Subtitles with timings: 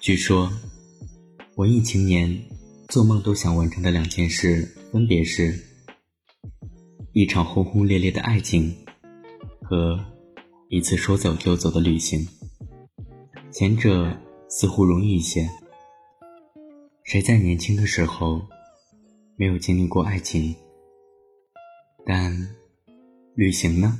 [0.00, 0.52] 据说，
[1.56, 2.38] 文艺青年
[2.88, 4.62] 做梦都想完成的两件事，
[4.92, 5.58] 分别是：
[7.12, 8.70] 一场轰轰烈烈的爱情
[9.62, 9.98] 和
[10.68, 12.20] 一次说走就走的旅行。
[13.50, 14.14] 前者
[14.50, 15.48] 似乎容易一些。
[17.04, 18.42] 谁在年轻的时候
[19.36, 20.54] 没有经历过爱情？
[22.06, 22.30] 但
[23.34, 23.98] 旅行呢？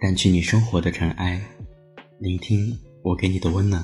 [0.00, 1.40] 掸去你生活的尘埃，
[2.18, 3.82] 聆听我给你的温暖。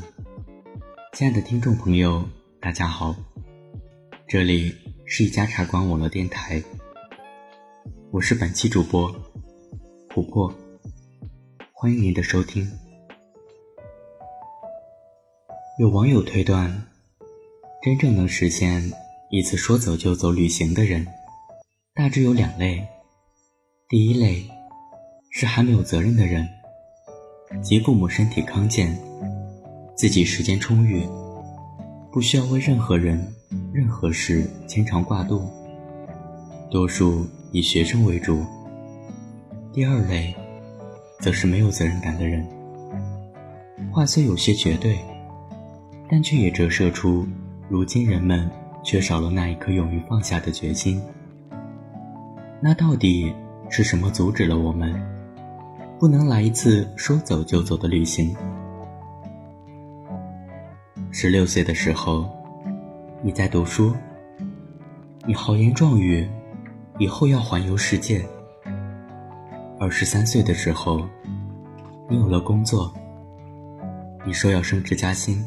[1.14, 2.22] 亲爱的听众朋友，
[2.60, 3.16] 大家好，
[4.26, 4.74] 这里
[5.06, 6.62] 是一家茶馆网络电台，
[8.10, 9.10] 我是本期主播
[10.08, 10.52] 琥珀，
[11.72, 12.66] 欢迎您的收听。
[15.78, 16.86] 有网友推断，
[17.82, 18.90] 真正能实现
[19.30, 21.06] 一次说走就走旅行的人，
[21.94, 22.86] 大致有两类，
[23.88, 24.44] 第一类。
[25.30, 26.48] 是还没有责任的人，
[27.62, 28.98] 即父母身体康健，
[29.94, 31.06] 自己时间充裕，
[32.10, 33.24] 不需要为任何人、
[33.72, 35.46] 任何事牵肠挂肚。
[36.70, 38.42] 多数以学生为主。
[39.78, 40.34] 第二类，
[41.20, 42.44] 则是没有责任感的人。
[43.92, 44.98] 话虽有些绝对，
[46.10, 47.24] 但却也折射出
[47.68, 48.50] 如今人们
[48.82, 51.00] 缺少了那一颗勇于放下的决心。
[52.60, 53.32] 那到底
[53.70, 55.00] 是什么阻止了我们？
[55.96, 58.34] 不能来一次说走就走的旅行。
[61.12, 62.28] 十六岁的时候，
[63.22, 63.94] 你在读书，
[65.24, 66.28] 你豪言壮语，
[66.98, 68.26] 以后要环游世界。
[69.80, 71.08] 二十三岁的时候，
[72.08, 72.92] 你有了工作，
[74.26, 75.46] 你说要升职加薪，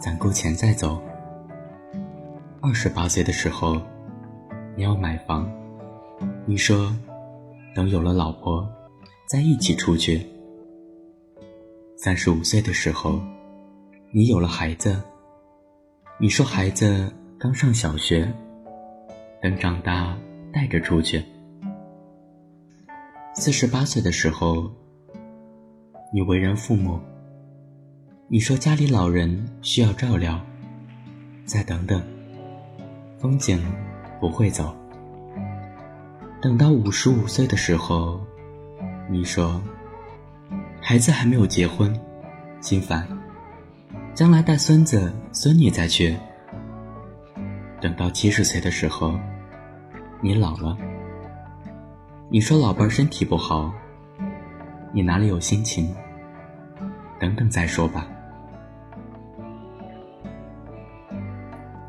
[0.00, 1.00] 攒够钱再走。
[2.60, 3.80] 二十八岁的时候，
[4.76, 5.48] 你要买房，
[6.44, 6.92] 你说
[7.72, 8.68] 等有了老婆。
[9.28, 10.26] 再一起出去。
[11.96, 13.18] 三十五岁的时候，
[14.10, 15.00] 你有了孩子。
[16.18, 18.30] 你说孩子刚上小学，
[19.40, 20.14] 等长大
[20.52, 21.24] 带着出去。
[23.34, 24.70] 四十八岁的时候，
[26.12, 27.00] 你为人父母。
[28.28, 30.38] 你说家里老人需要照料。
[31.46, 32.00] 再等等，
[33.18, 33.60] 风景
[34.20, 34.76] 不会走。
[36.42, 38.20] 等到五十五岁的时候。
[39.10, 39.60] 你说，
[40.80, 41.98] 孩子还没有结婚，
[42.60, 43.06] 心烦。
[44.14, 46.14] 将来带孙子孙女再去。
[47.80, 49.18] 等到七十岁的时候，
[50.20, 50.76] 你老了。
[52.32, 53.70] 你说老伴儿身体不好，
[54.90, 55.94] 你哪里有心情？
[57.20, 58.08] 等等再说吧。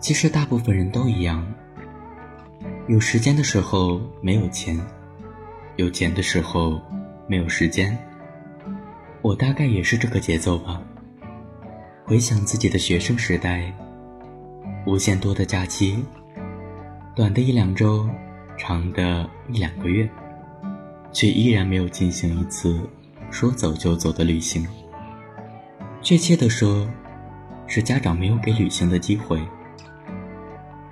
[0.01, 1.47] 其实大部分人都一样，
[2.89, 4.77] 有时间的时候没有钱，
[5.77, 6.77] 有钱的时候。
[7.25, 7.97] 没有时间，
[9.21, 10.83] 我大概也是这个节奏吧。
[12.03, 13.73] 回想自己的学生时代，
[14.85, 16.03] 无限多的假期，
[17.15, 18.05] 短的一两周，
[18.57, 20.07] 长的一两个月，
[21.13, 22.81] 却依然没有进行一次
[23.31, 24.67] 说走就走的旅行。
[26.01, 26.85] 确切的说，
[27.67, 29.41] 是家长没有给旅行的机会。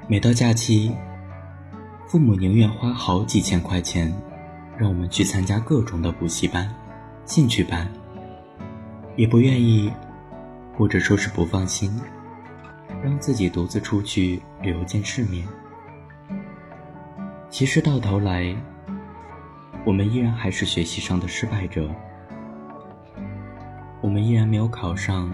[0.07, 0.95] 每到假期，
[2.07, 4.13] 父母宁愿花好几千块钱。
[4.77, 6.67] 让我们去参加各种的补习班、
[7.25, 7.87] 兴趣班，
[9.15, 9.91] 也不愿意，
[10.75, 11.91] 或者说是不放心，
[13.03, 15.47] 让自己独自出去旅游见世面。
[17.51, 18.55] 其实到头来，
[19.83, 21.89] 我们依然还是学习上的失败者，
[23.99, 25.33] 我们依然没有考上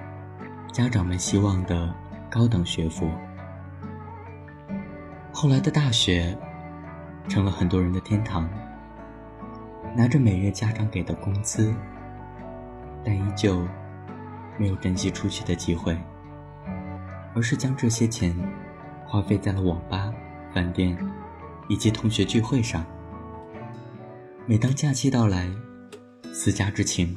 [0.72, 1.94] 家长们希望的
[2.30, 3.12] 高等学府。
[5.34, 6.34] 后来的大学，
[7.28, 8.50] 成了很多人的天堂。
[9.96, 11.74] 拿着每月家长给的工资，
[13.04, 13.68] 但依旧
[14.58, 15.98] 没有珍惜出去的机会，
[17.36, 18.34] 而是将这些钱
[19.06, 20.14] 花费在了网吧、
[20.54, 20.96] 饭店
[21.68, 22.86] 以及同学聚会上。
[24.50, 25.52] 每当假期到来，
[26.32, 27.14] 思家之情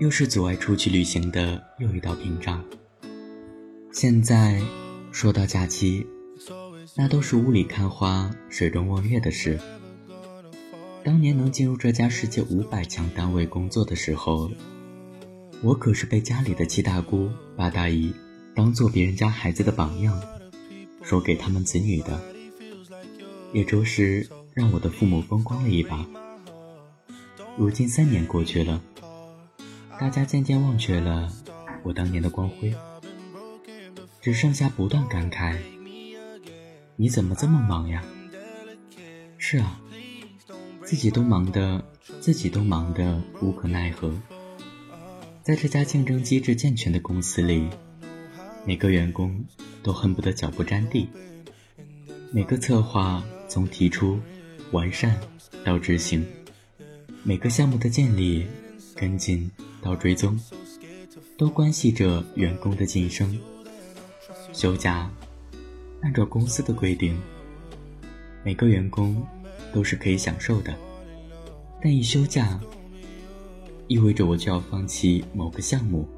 [0.00, 2.64] 又是阻碍出去旅行的又一道屏障。
[3.92, 4.60] 现在
[5.12, 6.04] 说到假期，
[6.96, 9.56] 那都是雾里看花、水中望月的事。
[11.04, 14.50] 当年能进入这家世界五百强单位工作的时候，
[15.62, 18.12] 我可是被家里的七大姑八大姨
[18.52, 20.20] 当做别人家孩子的榜样，
[21.04, 22.20] 说给他们子女的，
[23.52, 26.06] 也着实让我的父母风光了一把。
[27.58, 28.80] 如今三年过去了，
[30.00, 31.30] 大家渐渐忘却了
[31.82, 32.74] 我当年的光辉，
[34.22, 35.58] 只剩下不断感慨：
[36.96, 38.02] 你怎么这么忙呀？
[39.36, 39.78] 是啊，
[40.82, 41.84] 自己都忙的，
[42.20, 44.10] 自己都忙的无可奈何。
[45.42, 47.68] 在这家竞争机制健全的公司里，
[48.64, 49.44] 每个员工
[49.82, 51.10] 都恨不得脚不沾地。
[52.32, 54.18] 每个策划从提出、
[54.72, 55.18] 完善
[55.64, 56.26] 到执行，
[57.22, 58.46] 每个项目的建立、
[58.94, 60.38] 跟进到追踪，
[61.38, 63.38] 都关系着员工的晋升。
[64.52, 65.10] 休假，
[66.02, 67.16] 按照公司的规定，
[68.42, 69.24] 每个员工
[69.72, 70.74] 都是可以享受的，
[71.80, 72.58] 但一休假。
[73.88, 76.08] 意味着我就要放弃某个项目，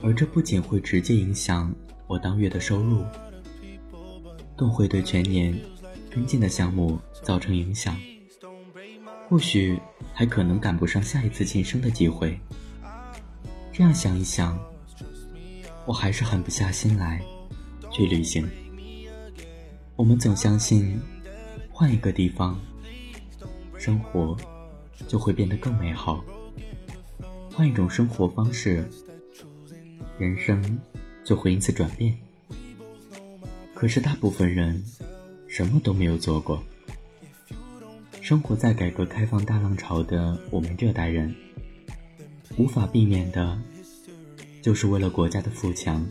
[0.00, 1.74] 而这不仅会直接影响
[2.06, 3.04] 我当月的收入，
[4.54, 5.58] 更会对全年
[6.10, 7.96] 跟进的项目造成影响，
[9.28, 9.78] 或许
[10.12, 12.38] 还可能赶不上下一次晋升的机会。
[13.72, 14.58] 这样想一想，
[15.86, 17.22] 我还是狠不下心来
[17.90, 18.48] 去旅行。
[19.94, 21.00] 我们总相信，
[21.70, 22.58] 换一个地方，
[23.76, 24.36] 生活
[25.06, 26.24] 就会变得更美好。
[27.54, 28.88] 换一种生活方式，
[30.18, 30.80] 人生
[31.24, 32.16] 就会因此转变。
[33.74, 34.82] 可是大部分人
[35.58, 36.62] 什么都没有做过。
[38.20, 41.34] 生活在改革开放大浪潮的我们这代人，
[42.56, 43.58] 无法避免的，
[44.62, 46.06] 就是为了国家的富强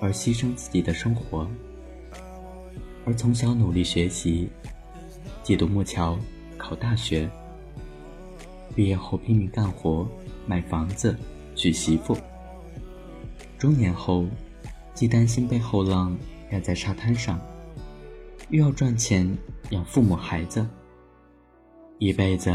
[0.00, 1.48] 而牺牲自己的生活。
[3.04, 4.48] 而从小努力学习，
[5.44, 6.18] 挤独木桥，
[6.58, 7.30] 考大学，
[8.74, 10.08] 毕业后拼命干活。
[10.44, 11.16] 买房子，
[11.54, 12.18] 娶媳妇。
[13.56, 14.26] 中年后，
[14.92, 16.18] 既担心被后浪
[16.50, 17.40] 压在沙滩上，
[18.50, 19.36] 又要赚钱
[19.70, 20.66] 养父母孩子，
[21.98, 22.52] 一辈子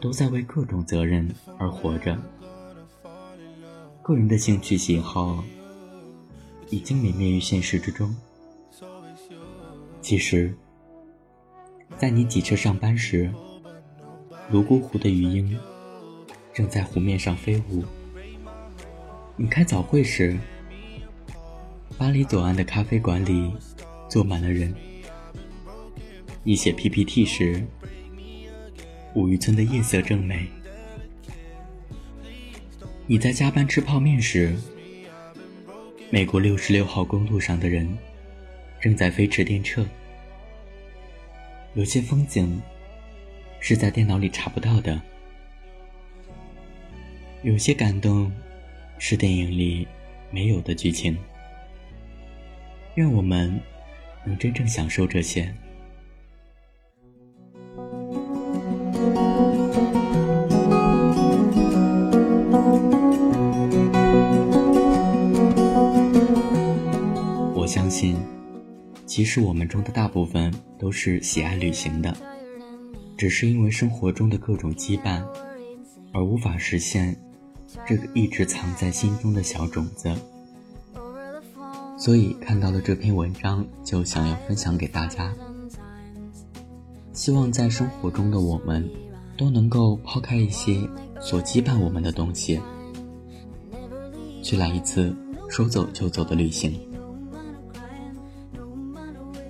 [0.00, 1.28] 都在为各种责任
[1.58, 2.16] 而活着。
[4.02, 5.42] 个人的兴趣喜好
[6.70, 8.14] 已经泯灭于现实之中。
[10.00, 10.54] 其实，
[11.96, 13.32] 在你挤车上班时，
[14.50, 15.58] 泸沽湖的鱼鹰。
[16.54, 17.84] 正在湖面上飞舞。
[19.36, 20.36] 你开早会时，
[21.96, 23.52] 巴黎左岸的咖啡馆里
[24.08, 24.74] 坐满了人。
[26.44, 27.62] 你写 PPT 时，
[29.14, 30.46] 五渔村的夜色正美。
[33.06, 34.56] 你在加班吃泡面时，
[36.10, 37.86] 美国六十六号公路上的人
[38.80, 39.84] 正在飞驰电掣。
[41.74, 42.60] 有些风景
[43.60, 45.00] 是在电脑里查不到的。
[47.42, 48.32] 有些感动，
[48.98, 49.86] 是电影里
[50.30, 51.16] 没有的剧情。
[52.94, 53.60] 愿我们
[54.24, 55.52] 能真正享受这些。
[67.98, 68.16] 信，
[69.06, 72.16] 其实我们中的大部分都是喜爱旅行的，
[73.16, 75.20] 只是因为生活中的各种羁绊，
[76.12, 77.20] 而无法实现。
[77.86, 80.14] 这个一直藏在心中的小种子，
[81.98, 85.34] 所以看到了这篇文章就想要分享给大家。
[87.12, 88.88] 希望在生活中的我们
[89.36, 90.88] 都能够抛开一些
[91.20, 92.60] 所羁绊我们的东西，
[94.40, 95.12] 去来一次
[95.50, 96.78] 说走就走的旅行，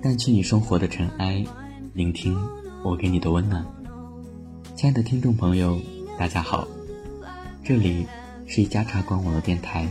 [0.01, 1.43] 淡去你生活的尘埃，
[1.93, 2.33] 聆听
[2.83, 3.65] 我给你的温暖。
[4.73, 5.77] 亲爱的听众朋友，
[6.17, 6.65] 大家好。
[7.65, 8.07] 这里
[8.47, 9.85] 是一家茶馆网络电台，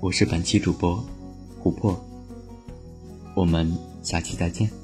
[0.00, 1.02] 我是本期主播
[1.62, 1.96] 琥珀，
[3.36, 4.81] 我们下期再见。